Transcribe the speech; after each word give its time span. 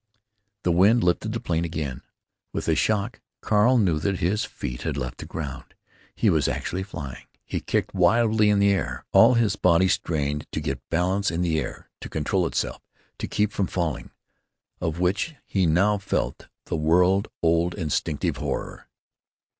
The 0.63 0.71
wind 0.71 1.03
lifted 1.03 1.31
the 1.31 1.39
plane 1.39 1.63
again. 1.63 2.01
With 2.53 2.67
a 2.67 2.73
shock 2.73 3.21
Carl 3.41 3.77
knew 3.77 3.99
that 3.99 4.17
his 4.17 4.45
feet 4.45 4.81
had 4.81 4.97
left 4.97 5.19
the 5.19 5.27
ground. 5.27 5.75
He 6.15 6.27
was 6.27 6.47
actually 6.47 6.81
flying! 6.81 7.27
He 7.45 7.59
kicked 7.59 7.93
wildly 7.93 8.49
in 8.49 8.63
air. 8.63 9.05
All 9.11 9.35
his 9.35 9.55
body 9.55 9.87
strained 9.87 10.47
to 10.53 10.59
get 10.59 10.81
balance 10.89 11.29
in 11.29 11.43
the 11.43 11.59
air, 11.59 11.91
to 12.01 12.09
control 12.09 12.47
itself, 12.47 12.81
to 13.19 13.27
keep 13.27 13.51
from 13.51 13.67
falling, 13.67 14.09
of 14.79 14.99
which 14.99 15.35
he 15.45 15.67
now 15.67 15.99
felt 15.99 16.47
the 16.65 16.77
world 16.77 17.27
old 17.43 17.75
instinctive 17.75 18.37
horror. 18.37 18.87